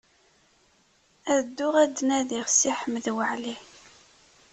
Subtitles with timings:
[1.33, 3.55] Ad dduɣ ad d-nadiɣ Si Ḥmed Waɛli.